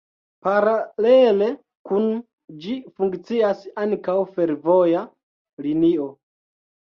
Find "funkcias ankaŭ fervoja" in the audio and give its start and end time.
3.01-5.03